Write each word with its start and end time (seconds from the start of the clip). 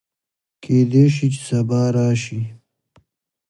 کېدی 0.63 1.05
شي 1.15 1.25
چې 1.33 1.39
سبا 1.47 1.81
راشي 1.95 2.41